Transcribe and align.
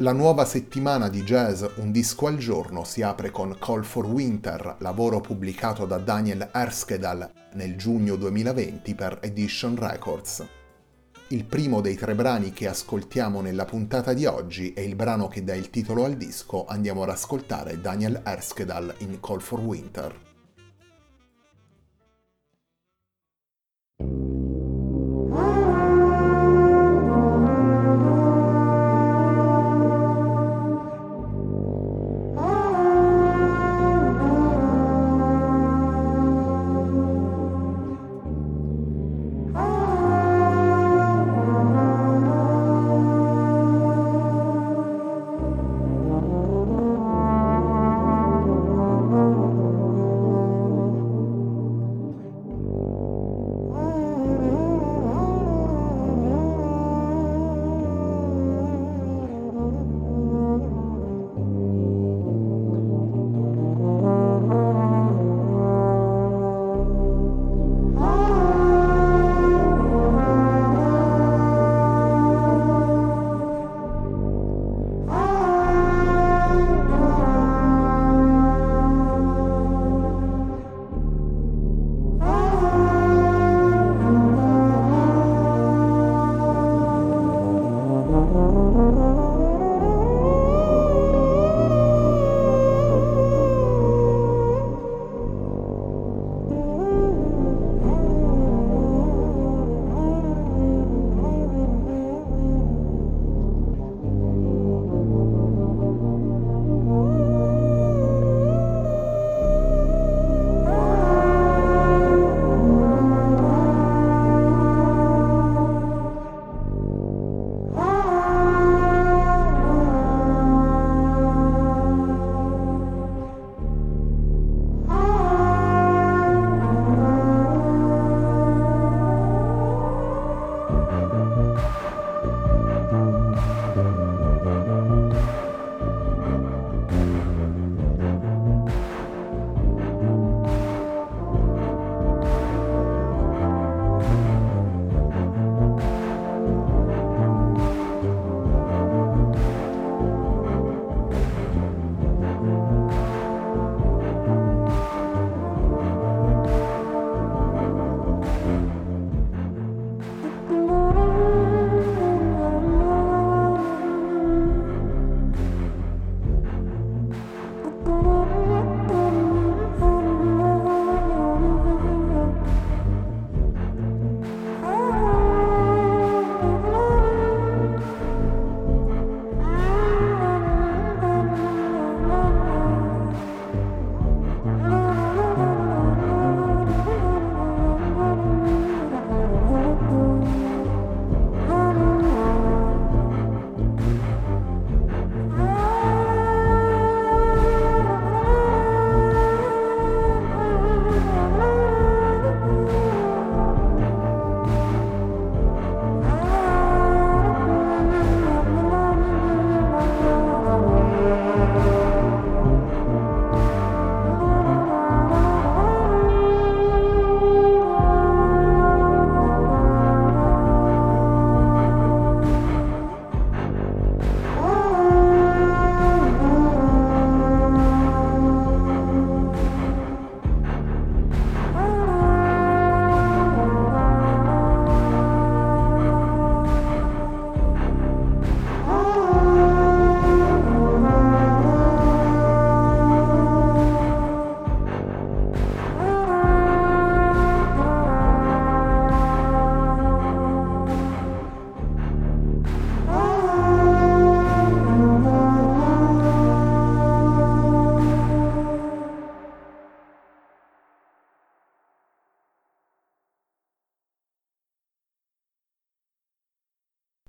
La 0.00 0.12
nuova 0.12 0.46
settimana 0.46 1.10
di 1.10 1.22
jazz 1.24 1.62
Un 1.74 1.92
disco 1.92 2.26
al 2.26 2.38
giorno 2.38 2.84
si 2.84 3.02
apre 3.02 3.30
con 3.30 3.54
Call 3.60 3.82
for 3.82 4.06
Winter, 4.06 4.76
lavoro 4.78 5.20
pubblicato 5.20 5.84
da 5.84 5.98
Daniel 5.98 6.48
Erskedal 6.54 7.30
nel 7.52 7.76
giugno 7.76 8.16
2020 8.16 8.94
per 8.94 9.18
Edition 9.20 9.76
Records. 9.76 10.46
Il 11.28 11.44
primo 11.44 11.82
dei 11.82 11.96
tre 11.96 12.14
brani 12.14 12.50
che 12.54 12.66
ascoltiamo 12.66 13.42
nella 13.42 13.66
puntata 13.66 14.14
di 14.14 14.24
oggi 14.24 14.72
è 14.72 14.80
il 14.80 14.94
brano 14.94 15.28
che 15.28 15.44
dà 15.44 15.54
il 15.54 15.68
titolo 15.68 16.04
al 16.04 16.16
disco, 16.16 16.64
andiamo 16.64 17.02
ad 17.02 17.10
ascoltare 17.10 17.78
Daniel 17.78 18.22
Erskedal 18.24 18.94
in 19.00 19.20
Call 19.20 19.40
for 19.40 19.60
Winter. 19.60 20.29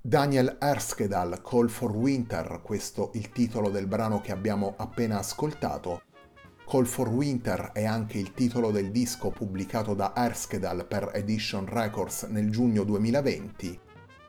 Daniel 0.03 0.57
Erskedal, 0.59 1.43
Call 1.43 1.67
for 1.67 1.95
Winter, 1.95 2.61
questo 2.63 3.11
il 3.13 3.29
titolo 3.29 3.69
del 3.69 3.85
brano 3.85 4.19
che 4.19 4.31
abbiamo 4.31 4.73
appena 4.77 5.19
ascoltato. 5.19 6.01
Call 6.67 6.85
for 6.85 7.07
Winter 7.07 7.69
è 7.71 7.85
anche 7.85 8.17
il 8.17 8.33
titolo 8.33 8.71
del 8.71 8.89
disco 8.89 9.29
pubblicato 9.29 9.93
da 9.93 10.13
Erskedal 10.15 10.87
per 10.87 11.11
Edition 11.13 11.67
Records 11.67 12.23
nel 12.23 12.49
giugno 12.49 12.83
2020, 12.83 13.79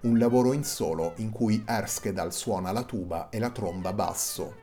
un 0.03 0.19
lavoro 0.19 0.53
in 0.53 0.63
solo 0.63 1.15
in 1.17 1.31
cui 1.31 1.63
Erskedal 1.67 2.35
suona 2.35 2.71
la 2.71 2.83
tuba 2.83 3.31
e 3.31 3.39
la 3.39 3.49
tromba 3.49 3.95
basso. 3.95 4.57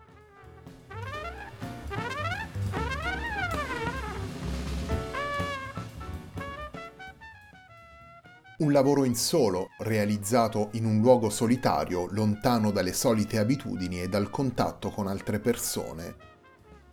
Un 8.59 8.73
lavoro 8.73 9.05
in 9.05 9.15
solo, 9.15 9.69
realizzato 9.77 10.67
in 10.73 10.83
un 10.83 10.99
luogo 10.99 11.29
solitario, 11.29 12.07
lontano 12.11 12.71
dalle 12.71 12.91
solite 12.91 13.39
abitudini 13.39 14.01
e 14.01 14.09
dal 14.09 14.29
contatto 14.29 14.89
con 14.89 15.07
altre 15.07 15.39
persone. 15.39 16.15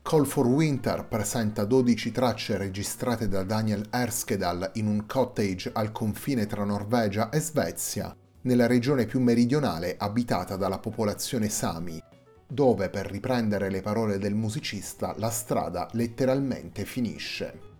Call 0.00 0.26
for 0.26 0.46
Winter 0.46 1.06
presenta 1.06 1.64
12 1.64 2.12
tracce 2.12 2.56
registrate 2.56 3.26
da 3.26 3.42
Daniel 3.42 3.84
Erskedal 3.90 4.70
in 4.74 4.86
un 4.86 5.06
cottage 5.06 5.72
al 5.72 5.90
confine 5.90 6.46
tra 6.46 6.62
Norvegia 6.62 7.30
e 7.30 7.40
Svezia, 7.40 8.14
nella 8.42 8.68
regione 8.68 9.04
più 9.04 9.18
meridionale 9.20 9.96
abitata 9.98 10.54
dalla 10.54 10.78
popolazione 10.78 11.48
Sami, 11.48 12.00
dove, 12.46 12.90
per 12.90 13.10
riprendere 13.10 13.70
le 13.70 13.80
parole 13.80 14.18
del 14.18 14.36
musicista, 14.36 15.16
la 15.18 15.30
strada 15.30 15.88
letteralmente 15.94 16.84
finisce. 16.84 17.75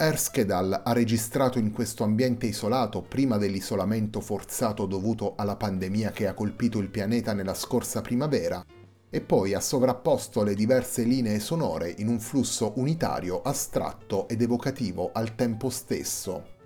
Erskedal 0.00 0.82
ha 0.84 0.92
registrato 0.92 1.58
in 1.58 1.72
questo 1.72 2.04
ambiente 2.04 2.46
isolato 2.46 3.02
prima 3.02 3.36
dell'isolamento 3.36 4.20
forzato 4.20 4.86
dovuto 4.86 5.34
alla 5.34 5.56
pandemia 5.56 6.12
che 6.12 6.28
ha 6.28 6.34
colpito 6.34 6.78
il 6.78 6.88
pianeta 6.88 7.32
nella 7.32 7.54
scorsa 7.54 8.00
primavera 8.00 8.64
e 9.10 9.20
poi 9.20 9.54
ha 9.54 9.60
sovrapposto 9.60 10.44
le 10.44 10.54
diverse 10.54 11.02
linee 11.02 11.40
sonore 11.40 11.92
in 11.98 12.06
un 12.06 12.20
flusso 12.20 12.74
unitario, 12.76 13.42
astratto 13.42 14.28
ed 14.28 14.40
evocativo 14.40 15.10
al 15.12 15.34
tempo 15.34 15.68
stesso 15.68 16.57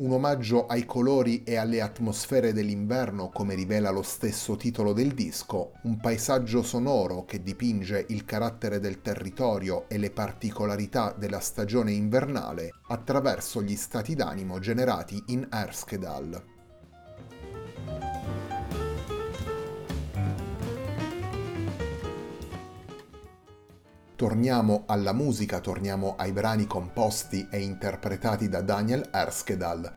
un 0.00 0.12
omaggio 0.12 0.66
ai 0.66 0.86
colori 0.86 1.42
e 1.42 1.56
alle 1.56 1.82
atmosfere 1.82 2.54
dell'inverno 2.54 3.28
come 3.28 3.54
rivela 3.54 3.90
lo 3.90 4.02
stesso 4.02 4.56
titolo 4.56 4.94
del 4.94 5.12
disco, 5.12 5.72
un 5.82 5.98
paesaggio 5.98 6.62
sonoro 6.62 7.26
che 7.26 7.42
dipinge 7.42 8.06
il 8.08 8.24
carattere 8.24 8.80
del 8.80 9.02
territorio 9.02 9.88
e 9.88 9.98
le 9.98 10.10
particolarità 10.10 11.14
della 11.16 11.40
stagione 11.40 11.92
invernale 11.92 12.70
attraverso 12.88 13.62
gli 13.62 13.76
stati 13.76 14.14
d'animo 14.14 14.58
generati 14.58 15.22
in 15.26 15.46
Erskedal. 15.50 16.59
Torniamo 24.20 24.82
alla 24.84 25.14
musica, 25.14 25.60
torniamo 25.60 26.14
ai 26.18 26.32
brani 26.32 26.66
composti 26.66 27.48
e 27.50 27.60
interpretati 27.60 28.50
da 28.50 28.60
Daniel 28.60 29.08
Erskedal. 29.10 29.96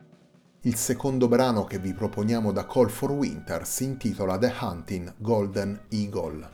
Il 0.62 0.75
secondo 0.75 1.28
brano 1.28 1.66
che 1.66 1.78
vi 1.78 1.94
proponiamo 1.94 2.54
da 2.54 2.66
Call 2.66 2.88
for 2.88 3.12
Winter 3.12 3.68
si 3.68 3.84
intitola 3.84 4.38
The 4.38 4.54
Hunting 4.62 5.16
Golden 5.18 5.78
Eagle. 5.90 6.50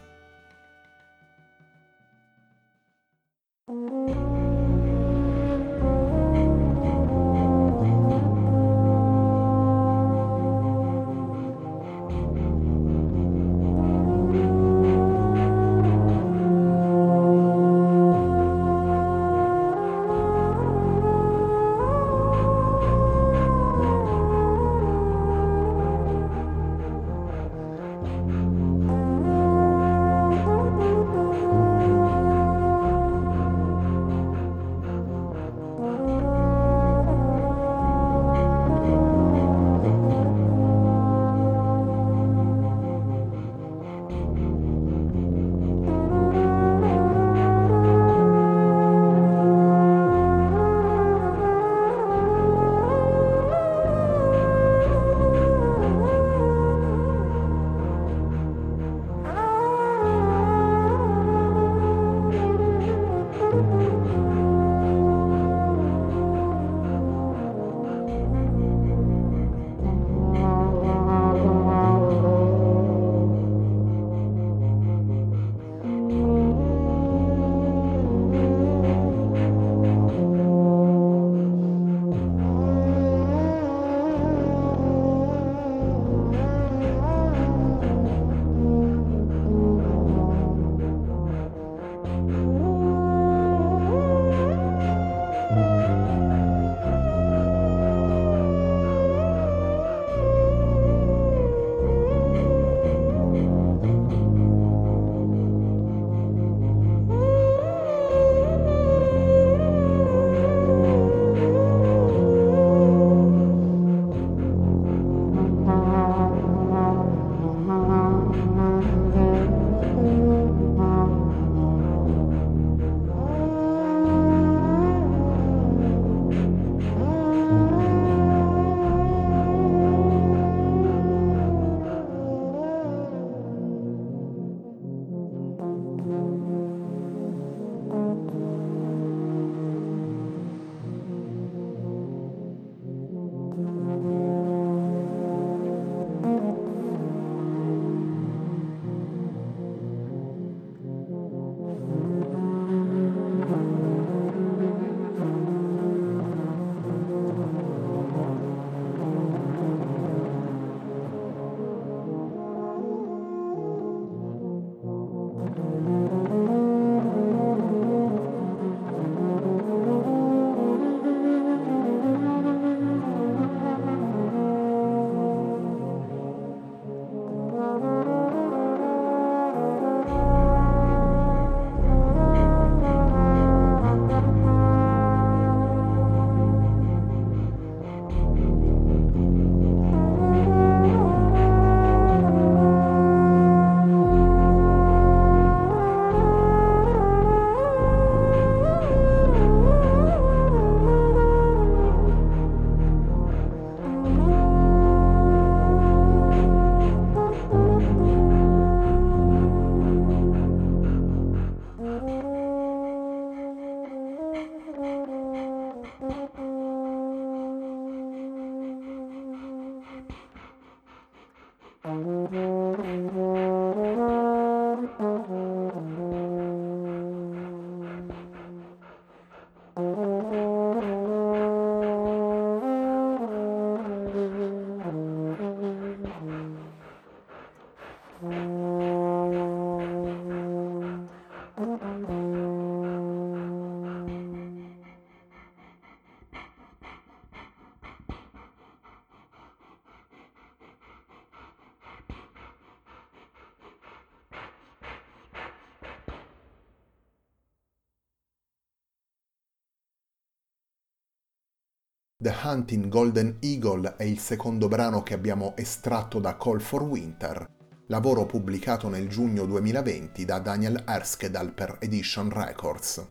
The 262.21 262.35
Hunting 262.44 262.90
Golden 262.90 263.38
Eagle 263.40 263.95
è 263.95 264.04
il 264.04 264.19
secondo 264.19 264.68
brano 264.68 265.04
che 265.04 265.14
abbiamo 265.14 265.54
estratto 265.56 266.19
da 266.19 266.35
Call 266.35 266.59
for 266.59 266.83
Winter, 266.83 267.49
lavoro 267.85 268.26
pubblicato 268.26 268.90
nel 268.90 269.07
giugno 269.07 269.45
2020 269.45 270.26
da 270.26 270.40
Daniel 270.40 270.83
Erskedal 270.85 271.54
per 271.54 271.78
Edition 271.80 272.30
Records. 272.30 273.07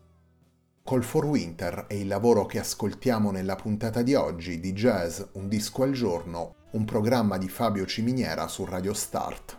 Call 0.85 1.01
for 1.01 1.25
Winter 1.25 1.87
è 1.89 1.95
il 1.95 2.07
lavoro 2.07 2.45
che 2.45 2.59
ascoltiamo 2.59 3.31
nella 3.31 3.57
puntata 3.57 4.03
di 4.03 4.15
oggi 4.15 4.61
di 4.61 4.75
Jazz 4.75 5.23
Un 5.33 5.49
disco 5.49 5.85
al 5.85 5.93
giorno, 5.93 6.57
un 6.73 6.85
programma 6.85 7.39
di 7.39 7.49
Fabio 7.49 7.87
Ciminiera 7.87 8.47
su 8.47 8.67
Radio 8.67 8.93
Start. 8.93 9.59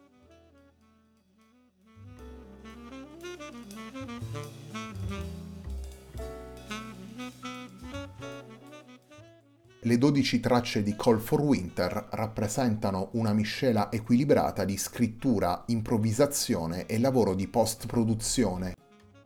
Le 9.81 9.97
12 9.97 10.41
tracce 10.41 10.83
di 10.83 10.93
Call 10.97 11.19
for 11.19 11.39
Winter 11.39 12.09
rappresentano 12.11 13.11
una 13.13 13.31
miscela 13.31 13.89
equilibrata 13.89 14.65
di 14.65 14.75
scrittura, 14.75 15.63
improvvisazione 15.67 16.85
e 16.85 16.99
lavoro 16.99 17.33
di 17.33 17.47
post-produzione, 17.47 18.75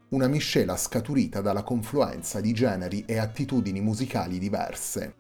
una 0.10 0.28
miscela 0.28 0.78
scaturita 0.78 1.42
dalla 1.42 1.64
confluenza 1.64 2.40
di 2.40 2.54
generi 2.54 3.04
e 3.08 3.18
attitudini 3.18 3.82
musicali 3.82 4.38
diverse. 4.38 5.16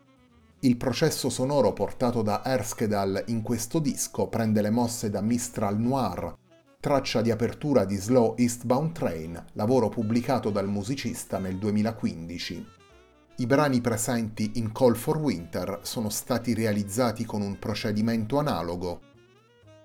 Il 0.59 0.77
processo 0.77 1.31
sonoro 1.31 1.73
portato 1.73 2.21
da 2.21 2.43
Erskedal 2.45 3.23
in 3.29 3.41
questo 3.41 3.79
disco 3.79 4.27
prende 4.27 4.61
le 4.61 4.69
mosse 4.69 5.09
da 5.09 5.21
Mistral 5.21 5.79
Noir, 5.79 6.31
traccia 6.79 7.23
di 7.23 7.31
apertura 7.31 7.85
di 7.85 7.95
Slow 7.95 8.35
Eastbound 8.37 8.91
Train, 8.91 9.45
lavoro 9.53 9.89
pubblicato 9.89 10.51
dal 10.51 10.67
musicista 10.67 11.39
nel 11.39 11.57
2015. 11.57 12.82
I 13.35 13.47
brani 13.47 13.81
presenti 13.81 14.51
in 14.55 14.71
Call 14.71 14.93
for 14.93 15.17
Winter 15.17 15.79
sono 15.81 16.09
stati 16.09 16.53
realizzati 16.53 17.25
con 17.25 17.41
un 17.41 17.57
procedimento 17.57 18.37
analogo. 18.37 19.01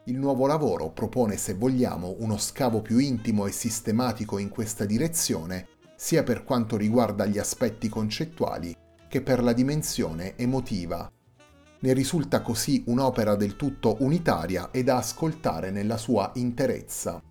Il 0.05 0.19
nuovo 0.19 0.47
lavoro 0.47 0.90
propone, 0.90 1.38
se 1.38 1.55
vogliamo, 1.55 2.17
uno 2.19 2.37
scavo 2.37 2.83
più 2.83 2.99
intimo 2.99 3.47
e 3.47 3.52
sistematico 3.52 4.37
in 4.37 4.50
questa 4.50 4.85
direzione, 4.85 5.67
sia 5.97 6.23
per 6.25 6.45
quanto 6.45 6.76
riguarda 6.76 7.25
gli 7.25 7.38
aspetti 7.38 7.88
concettuali 7.88 8.76
che 9.09 9.23
per 9.23 9.43
la 9.43 9.55
dimensione 9.55 10.37
emotiva. 10.37 11.11
Ne 11.81 11.93
risulta 11.95 12.43
così 12.43 12.85
un'opera 12.88 13.35
del 13.35 13.57
tutto 13.57 13.97
unitaria 14.00 14.71
e 14.71 14.85
da 14.85 14.99
ascoltare 14.99 15.71
nella 15.71 15.97
sua 15.97 16.33
interezza. 16.35 17.23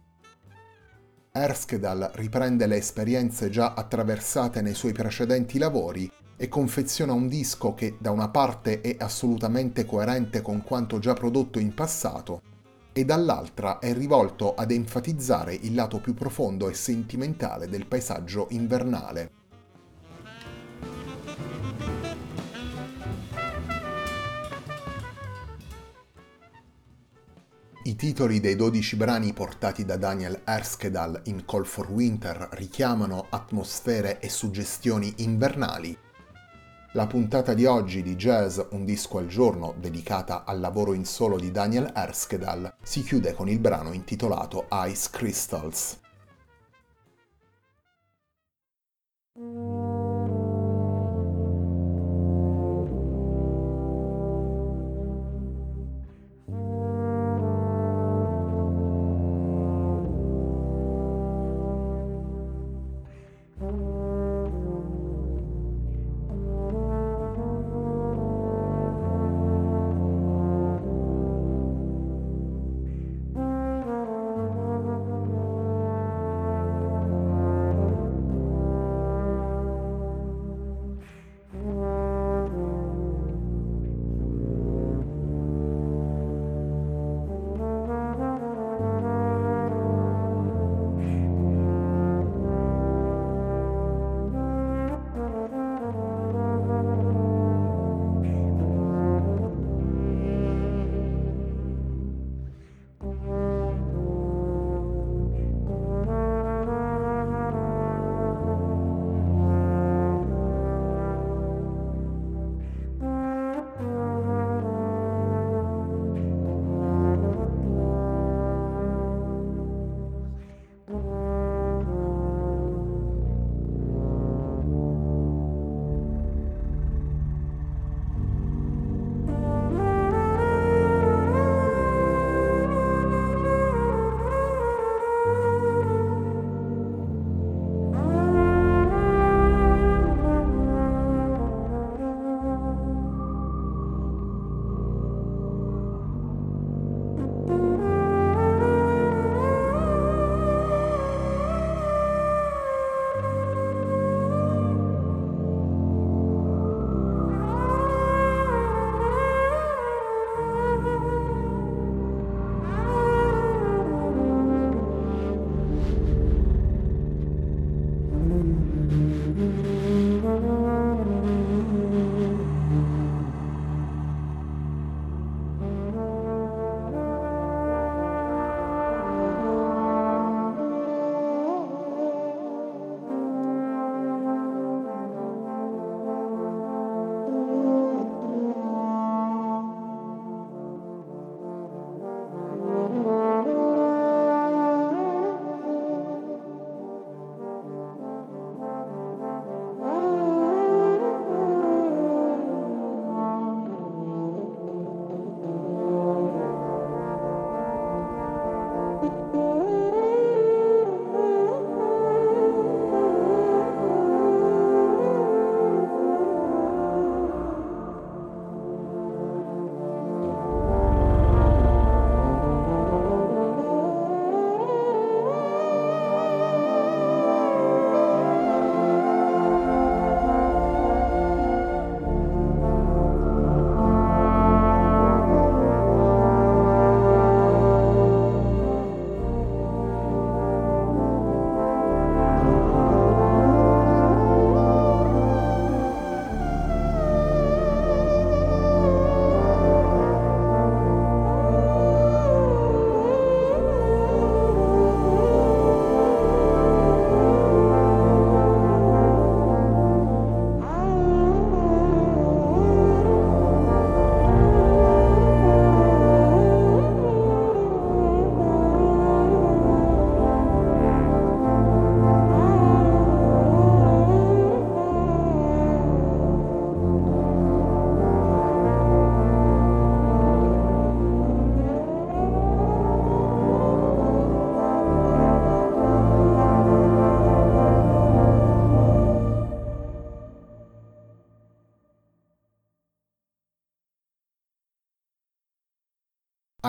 Erskedal 1.44 2.12
riprende 2.13 2.67
le 2.67 2.77
esperienze 2.77 3.50
già 3.50 3.74
attraversate 3.74 4.62
nei 4.62 4.74
suoi 4.74 4.94
precedenti 4.94 5.58
lavori 5.58 6.12
e 6.36 6.48
confeziona 6.48 7.13
un 7.13 7.27
disco 7.27 7.74
che 7.74 7.96
da 8.00 8.12
una 8.12 8.29
parte 8.29 8.82
è 8.82 8.96
assolutamente 9.00 9.86
coerente 9.86 10.41
con 10.41 10.62
quanto 10.63 11.00
già 11.00 11.13
prodotto 11.13 11.60
in 11.60 11.74
passato 11.74 12.41
e 12.94 13.06
dall'altra 13.06 13.79
è 13.79 13.94
rivolto 13.94 14.56
ad 14.56 14.72
enfatizzare 14.72 15.53
il 15.53 15.75
lato 15.75 16.00
più 16.00 16.13
profondo 16.13 16.70
e 16.70 16.74
sentimentale 16.74 17.67
del 17.67 17.86
paesaggio 17.86 18.48
invernale. 18.51 19.37
I 27.88 27.96
titoli 27.96 28.41
dei 28.41 28.58
12 28.58 28.98
brani 28.98 29.32
portati 29.32 29.86
da 29.86 29.96
Daniel 29.96 30.41
Erskedal 30.44 31.22
in 31.27 31.46
Call 31.46 31.63
for 31.63 31.89
Winter 31.89 32.50
richiamano 32.51 33.27
atmosfere 33.29 34.20
e 34.20 34.27
suggestioni 34.27 35.13
invernali. 35.20 35.98
La 36.91 37.08
puntata 37.08 37.53
di 37.53 37.63
oggi 37.63 38.03
di 38.03 38.17
Jazz 38.17 38.60
Un 38.72 38.84
disco 38.84 39.20
al 39.20 39.27
giorno, 39.27 39.74
dedicata 39.79 40.44
al 40.44 40.60
lavoro 40.60 40.91
in 40.91 41.06
solo 41.06 41.39
di 41.39 41.50
Daniel 41.50 41.94
Erskedal, 41.96 42.74
si 42.84 43.03
chiude 43.03 43.34
con 43.34 43.48
il 43.48 43.60
brano 43.60 43.94
intitolato 43.94 44.67
Ice 44.70 45.08
Crystals. 45.10 45.98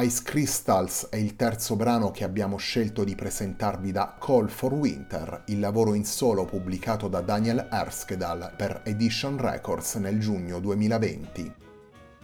Ice 0.01 0.23
Crystals 0.23 1.09
è 1.09 1.17
il 1.17 1.35
terzo 1.35 1.75
brano 1.75 2.13
che 2.13 2.23
abbiamo 2.23 2.57
scelto 2.57 3.03
di 3.03 3.17
presentarvi 3.17 3.91
da 3.91 4.17
Call 4.21 4.47
for 4.47 4.73
Winter, 4.73 5.43
il 5.47 5.59
lavoro 5.59 5.95
in 5.95 6.05
solo 6.05 6.45
pubblicato 6.45 7.09
da 7.09 7.21
Daniel 7.21 7.67
Erskedal 7.69 8.53
per 8.57 8.83
Edition 8.85 9.37
Records 9.39 9.97
nel 9.97 10.21
giugno 10.21 10.61
2020. 10.61 11.53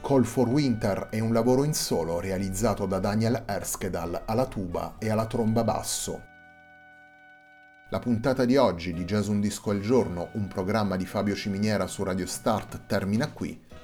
Call 0.00 0.22
for 0.22 0.48
Winter 0.48 1.08
è 1.10 1.18
un 1.18 1.32
lavoro 1.32 1.64
in 1.64 1.74
solo 1.74 2.20
realizzato 2.20 2.86
da 2.86 3.00
Daniel 3.00 3.42
Erskedal 3.44 4.22
alla 4.24 4.46
tuba 4.46 4.94
e 5.00 5.10
alla 5.10 5.26
tromba 5.26 5.64
basso. 5.64 6.22
La 7.90 7.98
puntata 7.98 8.44
di 8.44 8.56
oggi 8.56 8.92
di 8.92 9.04
Jazz 9.04 9.26
Un 9.26 9.40
Disco 9.40 9.70
al 9.70 9.80
Giorno, 9.80 10.28
un 10.34 10.46
programma 10.46 10.94
di 10.94 11.06
Fabio 11.06 11.34
Ciminiera 11.34 11.88
su 11.88 12.04
Radio 12.04 12.26
Start, 12.26 12.86
termina 12.86 13.32
qui. 13.32 13.60